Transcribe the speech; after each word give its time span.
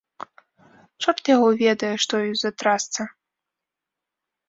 Чорт 1.03 1.21
яе 1.35 1.51
ведае, 1.61 1.93
што 2.07 2.13
ёй 2.27 2.35
за 2.43 2.49
трасца. 2.65 3.01